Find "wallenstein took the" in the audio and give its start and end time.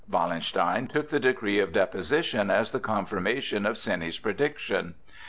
0.09-1.19